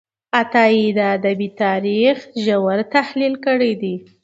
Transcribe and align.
عطايي 0.39 0.85
د 0.97 0.99
ادبي 1.15 1.49
تاریخ 1.63 2.17
ژور 2.43 2.79
تحلیل 2.95 3.33
کړی 3.45 3.73
دی. 3.81 3.95